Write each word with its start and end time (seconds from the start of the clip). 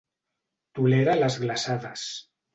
Tolera 0.79 1.15
les 1.21 1.37
glaçades. 1.45 2.09